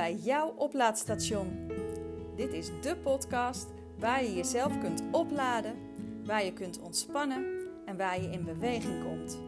[0.00, 1.70] bij jouw oplaadstation.
[2.36, 3.66] Dit is de podcast
[3.98, 5.74] waar je jezelf kunt opladen,
[6.24, 7.44] waar je kunt ontspannen
[7.86, 9.38] en waar je in beweging komt.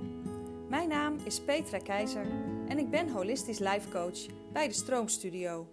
[0.69, 2.27] Mijn naam is Petra Keizer
[2.69, 5.67] en ik ben holistisch life coach bij de Stroomstudio.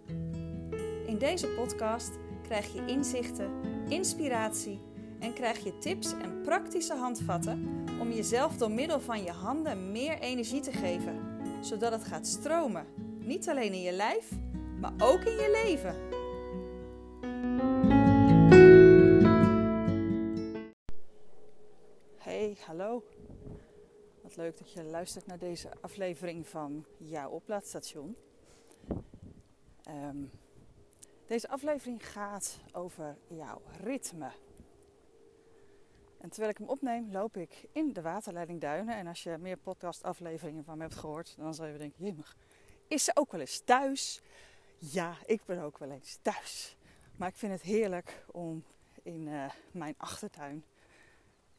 [1.06, 3.52] In deze podcast krijg je inzichten,
[3.90, 4.80] inspiratie
[5.20, 10.20] en krijg je tips en praktische handvatten om jezelf door middel van je handen meer
[10.20, 11.20] energie te geven,
[11.62, 12.86] zodat het gaat stromen.
[13.20, 14.32] Niet alleen in je lijf,
[14.80, 15.96] maar ook in je leven.
[22.18, 23.04] Hey, hallo.
[24.22, 28.16] Wat leuk dat je luistert naar deze aflevering van jouw oplaadstation.
[29.84, 30.24] Ehm,
[31.26, 34.32] deze aflevering gaat over jouw ritme.
[36.18, 38.96] En terwijl ik hem opneem, loop ik in de waterleiding Duinen.
[38.96, 42.36] En als je meer podcastafleveringen van me hebt gehoord, dan zal je denken: jemig,
[42.88, 44.22] is ze ook wel eens thuis?
[44.82, 46.76] Ja, ik ben ook wel eens thuis.
[47.16, 48.64] Maar ik vind het heerlijk om
[49.04, 50.64] in uh, mijn achtertuin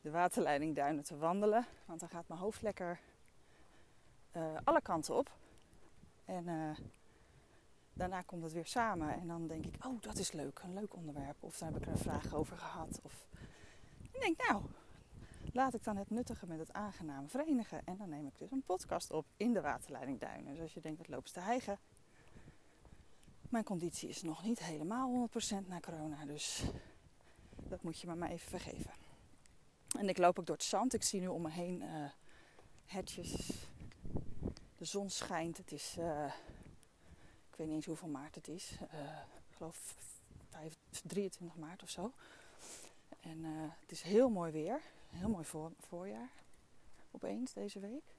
[0.00, 1.66] de waterleiding Duinen te wandelen.
[1.84, 3.00] Want dan gaat mijn hoofd lekker
[4.36, 5.30] uh, alle kanten op.
[6.24, 6.76] En uh,
[7.92, 9.12] daarna komt het weer samen.
[9.20, 11.36] En dan denk ik, oh dat is leuk, een leuk onderwerp.
[11.40, 13.00] Of daar heb ik er een vraag over gehad.
[13.02, 13.26] Of
[14.12, 14.62] ik denk, nou,
[15.52, 17.82] laat ik dan het nuttige met het aangename verenigen.
[17.84, 20.52] En dan neem ik dus een podcast op in de waterleiding Duinen.
[20.52, 21.78] Dus als je denkt, wat loopt te hijgen?
[23.50, 25.28] Mijn conditie is nog niet helemaal
[25.64, 26.24] 100% na corona.
[26.24, 26.62] Dus
[27.68, 28.90] dat moet je me maar even vergeven.
[29.98, 30.94] En ik loop ook door het zand.
[30.94, 32.10] Ik zie nu om me heen uh,
[32.86, 33.66] hetjes.
[34.76, 35.56] De zon schijnt.
[35.56, 36.32] Het is, uh,
[37.50, 38.78] ik weet niet eens hoeveel maart het is.
[38.94, 39.00] Uh,
[39.48, 39.96] ik geloof
[40.48, 42.12] 5, 23 maart of zo.
[43.20, 43.44] En
[43.80, 44.80] het is heel mooi weer.
[45.08, 46.30] Heel mooi voor, voorjaar.
[47.10, 48.14] Opeens deze week.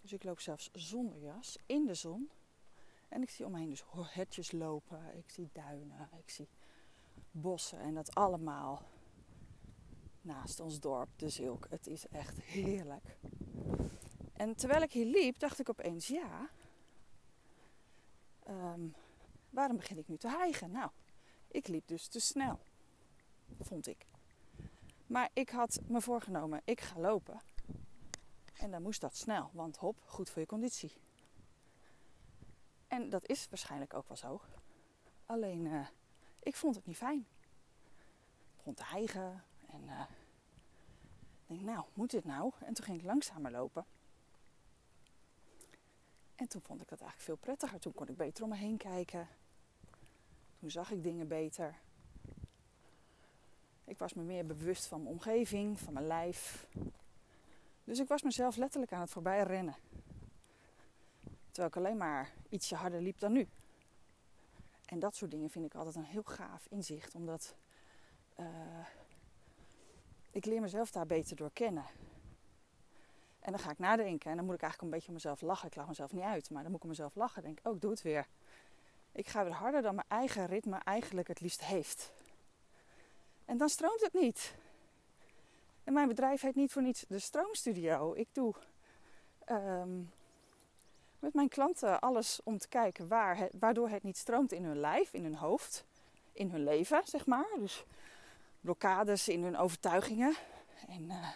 [0.00, 2.30] Dus ik loop zelfs zonder jas in de zon.
[3.12, 5.16] En ik zie om me heen dus hetjes lopen.
[5.16, 6.08] Ik zie duinen.
[6.18, 6.48] Ik zie
[7.30, 7.78] bossen.
[7.78, 8.82] En dat allemaal
[10.20, 11.66] naast ons dorp, de Zilk.
[11.70, 13.18] Het is echt heerlijk.
[14.32, 16.48] En terwijl ik hier liep, dacht ik opeens: ja,
[18.48, 18.94] um,
[19.50, 20.70] waarom begin ik nu te hijgen?
[20.70, 20.90] Nou,
[21.48, 22.58] ik liep dus te snel
[23.60, 24.06] vond ik.
[25.06, 27.40] Maar ik had me voorgenomen, ik ga lopen.
[28.56, 30.92] En dan moest dat snel, want hop, goed voor je conditie.
[32.92, 34.40] En dat is waarschijnlijk ook wel zo.
[35.26, 35.86] Alleen, uh,
[36.38, 37.18] ik vond het niet fijn.
[37.18, 40.00] Ik begon te hijgen en uh,
[41.46, 42.52] denk, nou, moet dit nou?
[42.60, 43.84] En toen ging ik langzamer lopen.
[46.34, 47.80] En toen vond ik dat eigenlijk veel prettiger.
[47.80, 49.28] Toen kon ik beter om me heen kijken.
[50.58, 51.78] Toen zag ik dingen beter.
[53.84, 56.66] Ik was me meer bewust van mijn omgeving, van mijn lijf.
[57.84, 59.76] Dus ik was mezelf letterlijk aan het voorbij rennen.
[61.52, 63.48] Terwijl ik alleen maar ietsje harder liep dan nu.
[64.86, 67.54] En dat soort dingen vind ik altijd een heel gaaf inzicht, omdat
[68.40, 68.86] uh,
[70.30, 71.84] ik leer mezelf daar beter door kennen.
[73.40, 75.68] En dan ga ik nadenken en dan moet ik eigenlijk een beetje om mezelf lachen.
[75.68, 77.42] Ik lach mezelf niet uit, maar dan moet ik om mezelf lachen.
[77.42, 78.26] Denk, oh, ik doe het weer.
[79.12, 82.12] Ik ga weer harder dan mijn eigen ritme eigenlijk het liefst heeft.
[83.44, 84.54] En dan stroomt het niet.
[85.84, 88.14] En mijn bedrijf heet niet voor niets de Stroomstudio.
[88.14, 88.54] Ik doe
[89.48, 90.12] um,
[91.22, 95.12] met mijn klanten alles om te kijken waar waardoor het niet stroomt in hun lijf,
[95.12, 95.84] in hun hoofd,
[96.32, 97.46] in hun leven, zeg maar.
[97.58, 97.84] Dus
[98.60, 100.34] blokkades in hun overtuigingen
[100.88, 101.28] en, uh,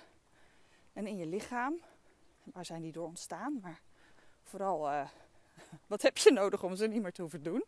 [0.93, 1.75] en in je lichaam.
[2.43, 3.59] Waar zijn die door ontstaan?
[3.63, 3.81] Maar
[4.43, 5.09] vooral, uh,
[5.87, 7.65] wat heb je nodig om ze niet meer te hoeven doen?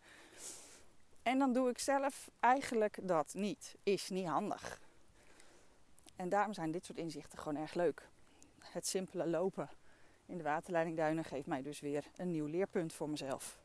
[1.22, 3.74] En dan doe ik zelf eigenlijk dat niet.
[3.82, 4.80] Is niet handig.
[6.16, 8.08] En daarom zijn dit soort inzichten gewoon erg leuk.
[8.58, 9.70] Het simpele lopen
[10.28, 13.58] in de waterleiding Duinen geeft mij dus weer een nieuw leerpunt voor mezelf.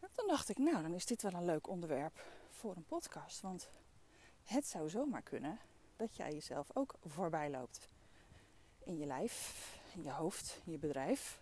[0.00, 3.40] En toen dacht ik, nou, dan is dit wel een leuk onderwerp voor een podcast.
[3.40, 3.68] Want
[4.44, 5.58] het zou zomaar kunnen
[5.96, 7.88] dat jij jezelf ook voorbij loopt.
[8.84, 11.40] In je lijf, in je hoofd, in je bedrijf.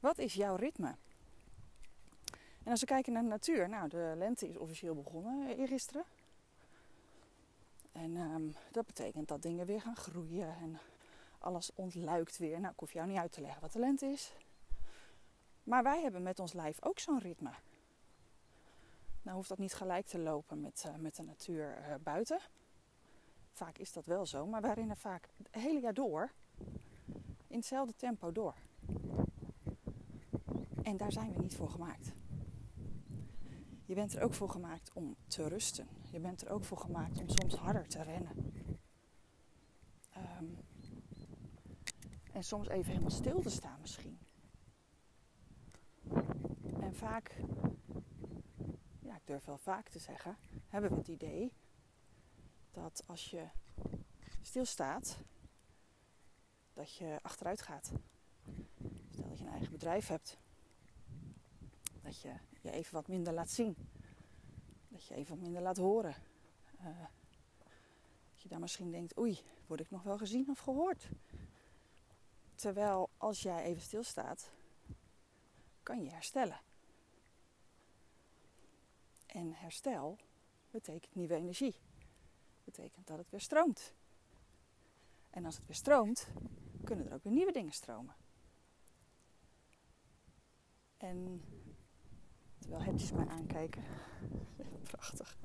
[0.00, 0.94] Wat is jouw ritme?
[2.62, 6.04] En als we kijken naar de natuur, nou, de lente is officieel begonnen eergisteren.
[7.92, 10.78] En um, dat betekent dat dingen weer gaan groeien en
[11.40, 12.60] alles ontluikt weer.
[12.60, 14.32] Nou, ik hoef jou niet uit te leggen wat de lente is.
[15.62, 17.50] Maar wij hebben met ons lijf ook zo'n ritme.
[19.22, 22.40] Nou hoeft dat niet gelijk te lopen met, uh, met de natuur uh, buiten.
[23.52, 26.32] Vaak is dat wel zo, maar wij rennen vaak het hele jaar door
[27.46, 28.54] in hetzelfde tempo door.
[30.82, 32.12] En daar zijn we niet voor gemaakt.
[33.84, 35.88] Je bent er ook voor gemaakt om te rusten.
[36.10, 38.52] Je bent er ook voor gemaakt om soms harder te rennen.
[40.16, 40.58] Um,
[42.32, 44.18] en soms even helemaal stil te staan misschien.
[46.80, 47.40] En vaak,
[49.00, 50.36] ja, ik durf wel vaak te zeggen,
[50.68, 51.52] hebben we het idee
[52.70, 53.48] dat als je
[54.40, 55.18] stilstaat,
[56.72, 57.92] dat je achteruit gaat.
[59.10, 60.38] Stel dat je een eigen bedrijf hebt,
[62.02, 63.76] dat je je even wat minder laat zien,
[64.88, 66.14] dat je even wat minder laat horen.
[66.80, 66.86] Uh,
[68.30, 71.08] dat je daar misschien denkt, oei, word ik nog wel gezien of gehoord?
[72.60, 74.50] Terwijl als jij even stilstaat,
[75.82, 76.60] kan je herstellen.
[79.26, 80.18] En herstel
[80.70, 81.74] betekent nieuwe energie.
[82.64, 83.92] Betekent dat het weer stroomt.
[85.30, 86.28] En als het weer stroomt,
[86.84, 88.14] kunnen er ook weer nieuwe dingen stromen.
[90.96, 91.44] En
[92.58, 93.84] terwijl hertjes mij aankijken.
[94.90, 95.38] Prachtig.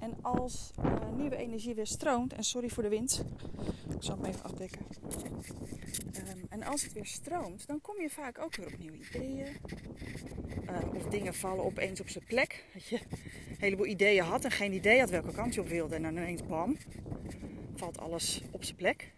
[0.00, 3.24] En als uh, nieuwe energie weer stroomt, en sorry voor de wind,
[3.88, 4.86] ik zal hem even afdekken.
[6.28, 9.46] Um, en als het weer stroomt, dan kom je vaak ook weer op nieuwe ideeën.
[10.70, 12.64] Uh, of dingen vallen opeens op zijn plek.
[12.72, 15.94] Dat je een heleboel ideeën had en geen idee had welke kant je op wilde.
[15.94, 16.76] En dan ineens bam,
[17.74, 19.12] valt alles op zijn plek.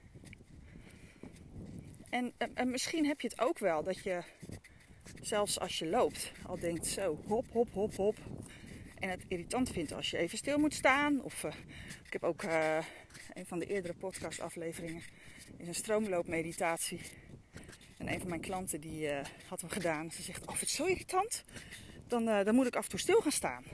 [2.11, 4.23] En, en misschien heb je het ook wel dat je
[5.21, 8.17] zelfs als je loopt al denkt zo hop, hop, hop, hop
[9.03, 11.23] en het irritant vindt als je even stil moet staan.
[11.23, 11.53] Of uh,
[12.05, 12.79] ik heb ook uh,
[13.33, 15.03] een van de eerdere podcastafleveringen
[15.57, 17.01] is een stroomloopmeditatie.
[17.99, 20.11] En een van mijn klanten die uh, had hem gedaan.
[20.11, 21.45] Ze zegt, oh, het is zo irritant.
[22.07, 23.65] Dan, dan moet ik af en toe stil gaan staan.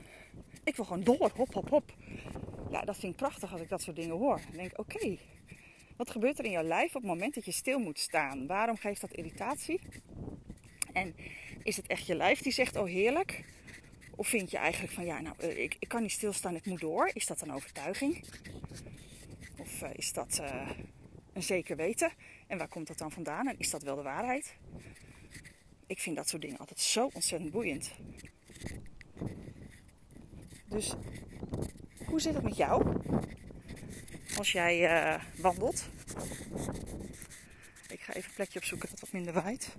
[0.63, 1.93] Ik wil gewoon door, hop, hop, hop.
[2.71, 4.41] Ja, dat vind ik prachtig als ik dat soort dingen hoor.
[4.47, 5.17] Dan denk oké,
[5.97, 8.47] wat gebeurt er in jouw lijf op het moment dat je stil moet staan?
[8.47, 9.79] Waarom geeft dat irritatie?
[10.93, 11.15] En
[11.63, 13.43] is het echt je lijf die zegt, oh heerlijk?
[14.19, 16.79] Of vind je eigenlijk van ja, nou, eh, ik, ik kan niet stilstaan, ik moet
[16.79, 17.09] door.
[17.13, 18.23] Is dat een overtuiging?
[19.57, 20.69] Of uh, is dat uh,
[21.33, 22.11] een zeker weten?
[22.47, 23.47] En waar komt dat dan vandaan?
[23.47, 24.55] En is dat wel de waarheid?
[25.87, 27.91] Ik vind dat soort dingen altijd zo ontzettend boeiend.
[30.65, 30.93] Dus
[32.05, 33.01] hoe zit het met jou?
[34.37, 35.89] Als jij wandelt.
[37.89, 39.75] Ik ga even een plekje opzoeken dat wat minder waait.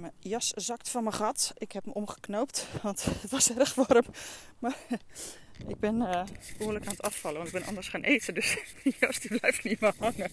[0.00, 1.52] Mijn jas zakt van mijn gat.
[1.58, 4.04] Ik heb hem omgeknoopt, want het was erg warm.
[4.58, 4.76] Maar
[5.68, 6.24] ik ben uh,
[6.58, 8.34] behoorlijk aan het afvallen, want ik ben anders gaan eten.
[8.34, 10.30] Dus die jas die blijft niet meer hangen.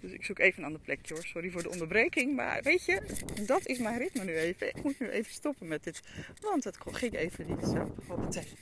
[0.00, 1.24] Dus ik zoek even een ander plekje hoor.
[1.24, 2.36] Sorry voor de onderbreking.
[2.36, 3.02] Maar weet je,
[3.46, 4.68] dat is mijn ritme nu even.
[4.68, 6.00] Ik moet nu even stoppen met dit.
[6.40, 7.94] Want het ging even niet zo.
[8.06, 8.52] Hoppatee.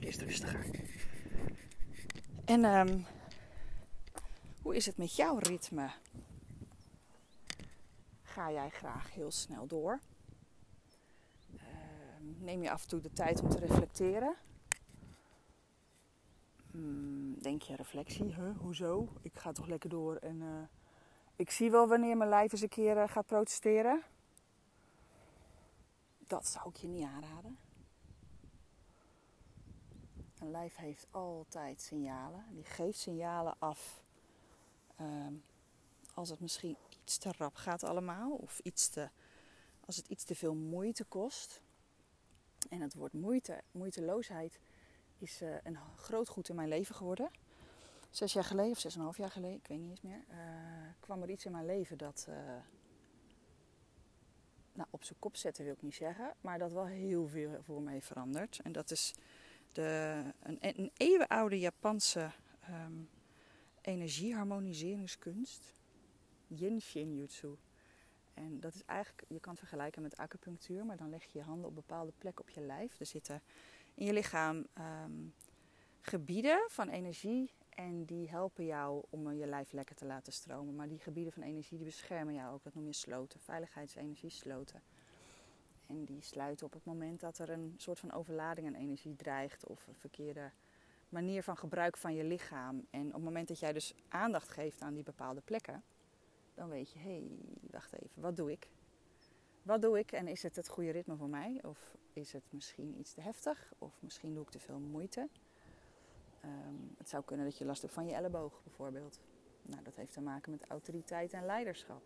[0.00, 0.66] Eerst rustiger.
[2.44, 3.06] En um,
[4.62, 5.90] hoe is het met jouw ritme?
[8.30, 10.00] Ga jij graag heel snel door.
[11.56, 14.36] Ehm, neem je af en toe de tijd om te reflecteren.
[16.70, 19.08] Hmm, denk je reflectie, hoezo?
[19.22, 20.62] Ik ga toch lekker door en uh,
[21.36, 24.02] ik zie wel wanneer mijn lijf eens een keer uh, gaat protesteren.
[26.18, 27.58] Dat zou ik je niet aanraden.
[30.38, 32.44] Een lijf heeft altijd signalen.
[32.50, 34.02] Die geeft signalen af
[35.00, 35.42] um,
[36.14, 36.76] als het misschien
[37.10, 38.30] iets te rap gaat allemaal.
[38.30, 39.08] Of iets te,
[39.80, 41.60] als het iets te veel moeite kost.
[42.68, 44.58] En het woord moeite, moeiteloosheid
[45.18, 47.30] is uh, een groot goed in mijn leven geworden.
[48.10, 50.24] Zes jaar geleden, of zes en een half jaar geleden, ik weet niet eens meer,
[50.30, 50.36] uh,
[51.00, 52.26] kwam er iets in mijn leven dat...
[52.28, 52.34] Uh,
[54.72, 57.82] nou, op zijn kop zetten wil ik niet zeggen, maar dat wel heel veel voor
[57.82, 58.60] mij verandert.
[58.62, 59.14] En dat is
[59.72, 62.30] de, een, een eeuwenoude Japanse
[62.70, 63.08] um,
[63.80, 65.79] energieharmoniseringskunst.
[66.54, 67.56] Yin Shinjutsu.
[68.34, 71.44] En dat is eigenlijk, je kan het vergelijken met acupunctuur, maar dan leg je je
[71.44, 73.00] handen op bepaalde plekken op je lijf.
[73.00, 73.42] Er zitten
[73.94, 75.34] in je lichaam um,
[76.00, 80.76] gebieden van energie en die helpen jou om je lijf lekker te laten stromen.
[80.76, 82.62] Maar die gebieden van energie die beschermen jou ook.
[82.62, 84.82] Dat noem je sloten, veiligheidsenergie sloten.
[85.86, 89.66] En die sluiten op het moment dat er een soort van overlading aan energie dreigt
[89.66, 90.50] of een verkeerde
[91.08, 92.86] manier van gebruik van je lichaam.
[92.90, 95.82] En op het moment dat jij dus aandacht geeft aan die bepaalde plekken,
[96.60, 97.30] dan weet je, hé, hey,
[97.70, 98.68] wacht even, wat doe ik?
[99.62, 101.58] Wat doe ik en is het het goede ritme voor mij?
[101.62, 103.72] Of is het misschien iets te heftig?
[103.78, 105.28] Of misschien doe ik te veel moeite?
[106.44, 109.20] Um, het zou kunnen dat je last hebt van je elleboog bijvoorbeeld.
[109.62, 112.02] Nou, dat heeft te maken met autoriteit en leiderschap.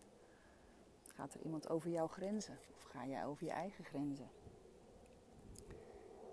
[1.15, 2.59] Gaat er iemand over jouw grenzen?
[2.77, 4.29] Of ga jij over je eigen grenzen?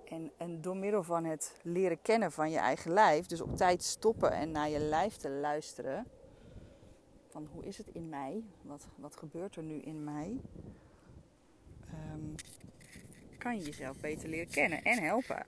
[0.05, 3.83] En, en door middel van het leren kennen van je eigen lijf, dus op tijd
[3.83, 6.07] stoppen en naar je lijf te luisteren,
[7.31, 8.43] van hoe is het in mij?
[8.61, 10.39] Wat, wat gebeurt er nu in mij?
[12.13, 12.35] Um,
[13.37, 15.45] kan je jezelf beter leren kennen en helpen.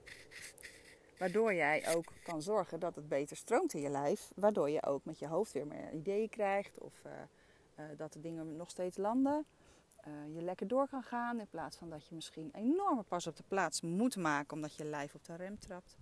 [1.18, 4.32] Waardoor jij ook kan zorgen dat het beter stroomt in je lijf.
[4.36, 6.78] Waardoor je ook met je hoofd weer meer ideeën krijgt.
[6.78, 7.12] Of uh,
[7.78, 9.46] uh, dat de dingen nog steeds landen.
[9.96, 11.40] eh, je lekker door kan gaan.
[11.40, 14.84] In plaats van dat je misschien enorme pas op de plaats moet maken omdat je
[14.84, 15.96] lijf op de rem trapt.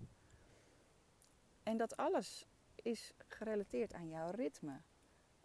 [1.62, 2.47] En dat alles
[2.83, 4.81] is gerelateerd aan jouw ritme.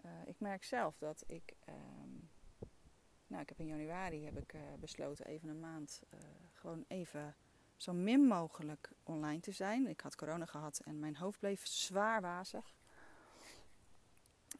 [0.08, 1.54] Uh, ik merk zelf dat ik.
[1.66, 2.16] Ehm,
[3.28, 6.20] nou, ik heb in januari heb ik, uh, besloten even een maand uh,
[6.54, 7.36] gewoon even
[7.76, 9.88] zo min mogelijk online te zijn.
[9.88, 12.76] Ik had corona gehad en mijn hoofd bleef zwaar wazig.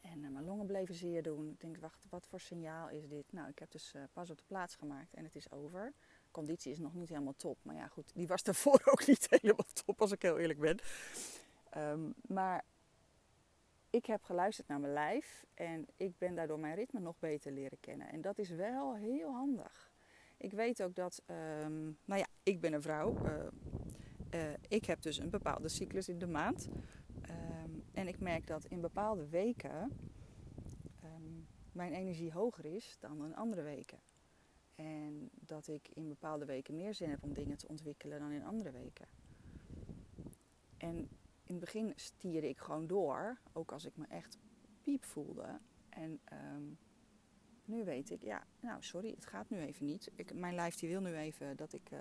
[0.02, 1.50] En mijn longen bleven zeer doen.
[1.50, 3.32] Ik denk, wacht, wat voor signaal is dit?
[3.32, 5.94] Nou, ik heb dus pas op de plaats gemaakt en het is over.
[6.32, 7.58] Conditie is nog niet helemaal top.
[7.62, 10.80] Maar ja, goed, die was daarvoor ook niet helemaal top, als ik heel eerlijk ben.
[11.78, 12.64] Um, maar
[13.90, 17.80] ik heb geluisterd naar mijn lijf en ik ben daardoor mijn ritme nog beter leren
[17.80, 18.10] kennen.
[18.10, 19.92] En dat is wel heel handig.
[20.38, 21.24] Ik weet ook dat,
[21.64, 23.16] um, nou ja, ik ben een vrouw.
[23.26, 23.48] Uh,
[24.34, 26.68] uh, ik heb dus een bepaalde cyclus in de maand.
[27.30, 29.92] Um, en ik merk dat in bepaalde weken
[31.04, 34.00] um, mijn energie hoger is dan in andere weken.
[34.76, 38.44] En dat ik in bepaalde weken meer zin heb om dingen te ontwikkelen dan in
[38.44, 39.08] andere weken.
[40.78, 41.10] En
[41.48, 44.38] in het begin stierde ik gewoon door, ook als ik me echt
[44.82, 45.60] piep voelde.
[45.90, 46.78] En um,
[47.66, 50.12] nu weet ik, ja, nou sorry, het gaat nu even niet.
[50.16, 52.00] Ik, mijn lijf die wil nu even dat ik uh,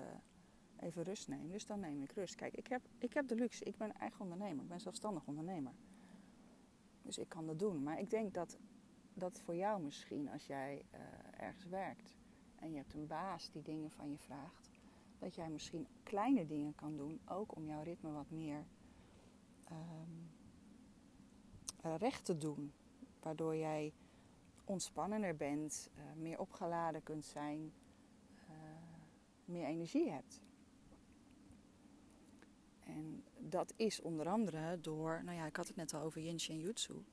[0.76, 2.34] even rust neem, dus dan neem ik rust.
[2.34, 5.72] Kijk, ik heb, ik heb de luxe, ik ben eigen ondernemer, ik ben zelfstandig ondernemer.
[7.02, 7.82] Dus ik kan dat doen.
[7.82, 8.58] Maar ik denk dat
[9.14, 11.00] dat voor jou misschien, als jij uh,
[11.36, 12.16] ergens werkt
[12.56, 14.70] en je hebt een baas die dingen van je vraagt,
[15.18, 18.66] dat jij misschien kleine dingen kan doen, ook om jouw ritme wat meer
[19.70, 20.30] um,
[21.96, 22.72] recht te doen.
[23.20, 23.92] Waardoor jij
[24.64, 27.72] ontspannender bent, uh, meer opgeladen kunt zijn,
[28.50, 28.54] uh,
[29.44, 30.40] meer energie hebt.
[32.80, 36.40] En dat is onder andere door, nou ja, ik had het net al over Yin
[36.40, 37.04] Shin Jutsu,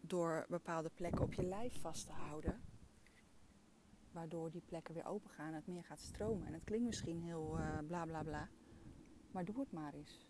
[0.00, 2.62] door bepaalde plekken op je lijf vast te houden.
[4.12, 6.46] Waardoor die plekken weer open gaan en het meer gaat stromen.
[6.46, 8.48] En het klinkt misschien heel bla bla bla,
[9.30, 10.26] maar doe het maar eens.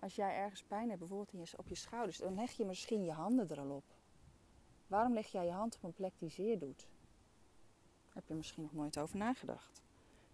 [0.00, 3.48] Als jij ergens pijn hebt, bijvoorbeeld op je schouders, dan leg je misschien je handen
[3.48, 3.84] er al op.
[4.86, 6.88] Waarom leg jij je hand op een plek die zeer doet?
[8.12, 9.82] Heb je misschien nog nooit over nagedacht.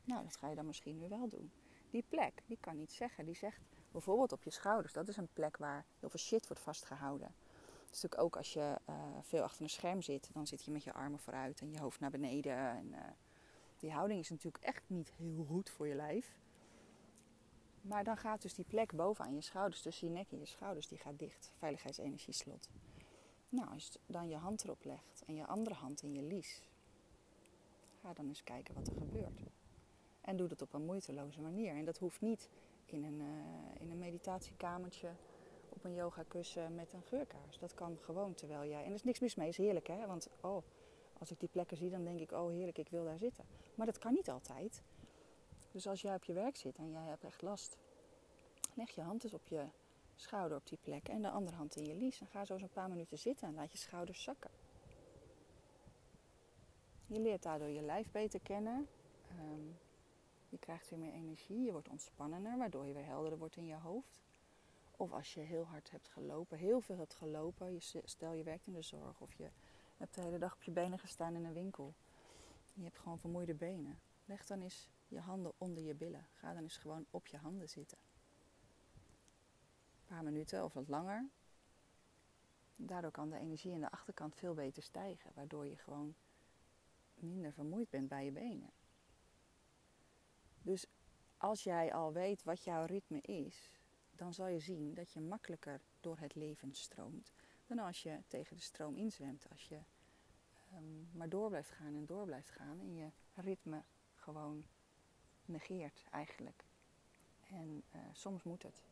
[0.05, 1.51] Nou, dat ga je dan misschien nu wel doen.
[1.91, 3.25] Die plek, die kan niet zeggen.
[3.25, 4.93] Die zegt bijvoorbeeld op je schouders.
[4.93, 7.35] Dat is een plek waar heel veel shit wordt vastgehouden.
[7.85, 10.31] Het is natuurlijk ook als je uh, veel achter een scherm zit.
[10.33, 12.57] Dan zit je met je armen vooruit en je hoofd naar beneden.
[12.57, 12.99] En, uh,
[13.79, 16.39] die houding is natuurlijk echt niet heel goed voor je lijf.
[17.83, 20.89] Maar dan gaat dus die plek bovenaan je schouders, tussen je nek en je schouders,
[20.89, 21.51] die gaat dicht.
[21.55, 22.69] Veiligheidsenergieslot.
[23.49, 26.63] Nou, als je dan je hand erop legt en je andere hand in je lies,
[28.01, 29.43] ga dan eens kijken wat er gebeurt.
[30.21, 31.75] En doe dat op een moeiteloze manier.
[31.75, 32.49] En dat hoeft niet
[32.87, 35.11] in een, uh, in een meditatiekamertje
[35.69, 37.59] op een yogakussen met een geurkaars.
[37.59, 38.83] Dat kan gewoon terwijl jij.
[38.83, 40.07] En er is niks mis mee, is heerlijk hè.
[40.07, 40.63] Want oh,
[41.19, 43.45] als ik die plekken zie, dan denk ik, oh heerlijk, ik wil daar zitten.
[43.75, 44.83] Maar dat kan niet altijd.
[45.73, 47.77] Dus als jij op je werk zit en jij hebt echt last,
[48.75, 49.65] leg je hand eens op je
[50.15, 52.21] schouder op die plek en de andere hand in je lies.
[52.21, 54.51] En ga zo eens een paar minuten zitten en laat je schouders zakken.
[57.07, 58.89] Je leert daardoor je lijf beter kennen.
[59.41, 59.79] Um,
[60.49, 63.75] je krijgt weer meer energie, je wordt ontspannender, waardoor je weer helderder wordt in je
[63.75, 64.23] hoofd.
[64.97, 68.67] Of als je heel hard hebt gelopen, heel veel hebt gelopen, je, stel je werkt
[68.67, 69.49] in de zorg of je
[69.97, 71.95] hebt de hele dag op je benen gestaan in een winkel.
[72.75, 74.01] Je hebt gewoon vermoeide benen.
[74.25, 76.27] Leg dan eens je handen onder je billen.
[76.33, 77.99] Ga dan eens gewoon op je handen zitten.
[79.99, 81.29] Een paar minuten of wat langer.
[82.77, 86.15] Daardoor kan de energie in de achterkant veel beter stijgen, waardoor je gewoon
[87.15, 88.71] minder vermoeid bent bij je benen.
[90.63, 90.87] Dus
[91.37, 95.81] als jij al weet wat jouw ritme is, dan zal je zien dat je makkelijker
[96.01, 97.33] door het leven stroomt
[97.67, 99.47] dan als je tegen de stroom inzwemt.
[99.51, 99.79] Als je
[100.75, 103.83] um, maar door blijft gaan en door blijft gaan en je ritme
[104.15, 104.65] gewoon
[105.45, 106.65] negeert eigenlijk.
[107.51, 108.83] En uh, soms moet het,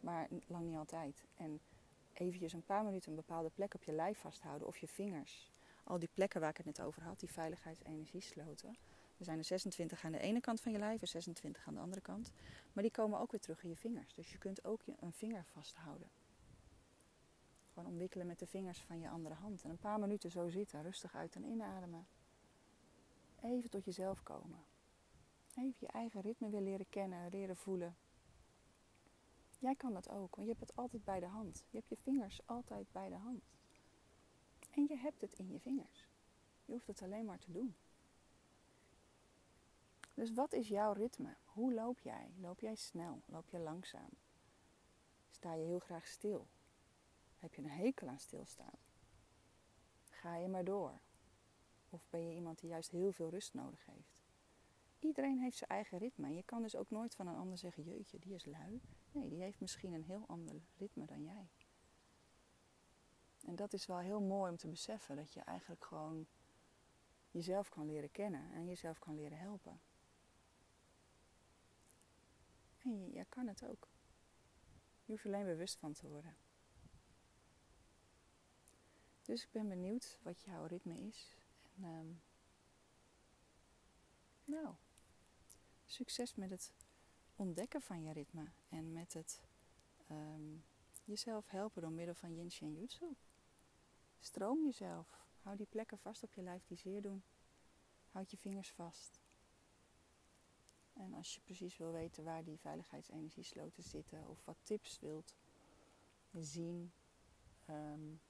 [0.00, 1.24] maar lang niet altijd.
[1.36, 1.60] En
[2.12, 5.50] eventjes een paar minuten een bepaalde plek op je lijf vasthouden of je vingers.
[5.84, 8.76] Al die plekken waar ik het net over had, die veiligheidsenergiesloten.
[9.18, 11.80] Er zijn er 26 aan de ene kant van je lijf en 26 aan de
[11.80, 12.32] andere kant.
[12.72, 14.14] Maar die komen ook weer terug in je vingers.
[14.14, 16.10] Dus je kunt ook een vinger vasthouden.
[17.72, 19.62] Gewoon omwikkelen met de vingers van je andere hand.
[19.62, 22.06] En een paar minuten zo zitten, rustig uit en inademen.
[23.42, 24.64] Even tot jezelf komen.
[25.58, 27.96] Even je eigen ritme weer leren kennen, leren voelen.
[29.58, 31.64] Jij kan dat ook, want je hebt het altijd bij de hand.
[31.70, 33.42] Je hebt je vingers altijd bij de hand.
[34.70, 36.08] En je hebt het in je vingers.
[36.64, 37.76] Je hoeft het alleen maar te doen.
[40.14, 41.36] Dus wat is jouw ritme?
[41.44, 42.34] Hoe loop jij?
[42.40, 43.22] Loop jij snel?
[43.26, 44.10] Loop je langzaam?
[45.30, 46.46] Sta je heel graag stil?
[47.38, 48.78] Heb je een hekel aan stilstaan?
[50.10, 51.00] Ga je maar door?
[51.90, 54.17] Of ben je iemand die juist heel veel rust nodig heeft?
[54.98, 56.34] Iedereen heeft zijn eigen ritme.
[56.34, 58.80] Je kan dus ook nooit van een ander zeggen, jeetje, die is lui.
[59.12, 61.48] Nee, die heeft misschien een heel ander ritme dan jij.
[63.46, 66.26] En dat is wel heel mooi om te beseffen, dat je eigenlijk gewoon
[67.30, 69.80] jezelf kan leren kennen en jezelf kan leren helpen.
[72.78, 73.88] En je kan het ook.
[75.04, 76.36] Je hoeft alleen bewust van te worden.
[79.22, 81.36] Dus ik ben benieuwd wat jouw ritme is.
[81.76, 82.20] En um,
[84.44, 84.74] nou,
[85.90, 86.72] succes met het
[87.36, 89.40] ontdekken van je ritme en met het
[90.10, 90.64] um,
[91.04, 93.16] jezelf helpen door middel van Yin Shen Jutsu.
[94.18, 95.26] Stroom jezelf.
[95.42, 97.22] Hou die plekken vast op je lijf die zeer doen.
[98.10, 99.20] Houd je vingers vast.
[100.92, 105.34] En als je precies wil weten waar die veiligheidsenergiesloten zitten of wat tips wilt
[106.32, 106.92] zien
[107.70, 108.20] um,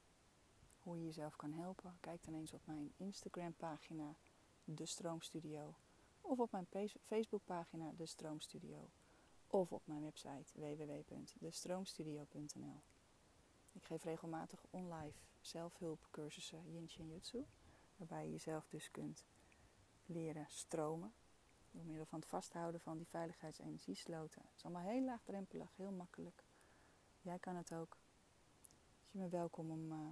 [0.79, 4.17] hoe je jezelf kan helpen, kijk dan eens op mijn Instagram pagina
[4.65, 5.75] De Stroomstudio
[6.29, 6.67] of op mijn
[7.03, 8.91] Facebook pagina De Stroomstudio
[9.47, 12.83] of op mijn website www.destroomstudio.nl.
[13.73, 17.47] Ik geef regelmatig online zelfhulpcursussen Yin Shin Jutsu,
[17.97, 19.25] waarbij je jezelf dus kunt
[20.07, 21.13] leren stromen
[21.71, 24.43] door middel van het vasthouden van die veiligheidsenergiesloten.
[24.43, 26.45] Het is allemaal heel laagdrempelig, heel makkelijk.
[27.21, 27.97] Jij kan het ook.
[29.03, 30.09] Dus je bent welkom om, uh,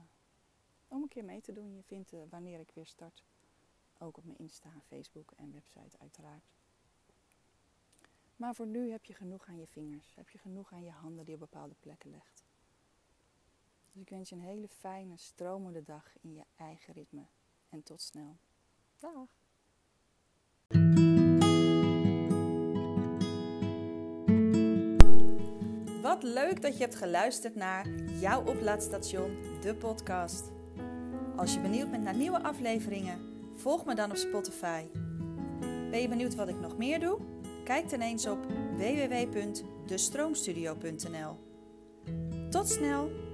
[0.89, 1.75] om een keer mee te doen.
[1.75, 3.25] Je vindt uh, wanneer ik weer start
[3.99, 6.55] ook op mijn Insta, Facebook en website uiteraard.
[8.37, 10.15] Maar voor nu heb je genoeg aan je vingers.
[10.15, 12.45] Heb je genoeg aan je handen die op bepaalde plekken legt.
[13.93, 17.27] Dus ik wens je een hele fijne, stromende dag in je eigen ritme.
[17.69, 18.37] En tot snel.
[18.99, 19.29] Dag!
[26.03, 30.51] Wat leuk dat je hebt geluisterd naar jouw oplaadstation, de podcast.
[31.37, 33.36] Als je benieuwd bent naar nieuwe afleveringen,
[33.67, 34.85] volg me dan op Spotify.
[35.91, 37.19] Ben je benieuwd wat ik nog meer doe?
[37.65, 38.39] Kijk dan eens op
[38.77, 41.39] www.destroomstudio.nl.
[42.51, 43.26] Tot snel!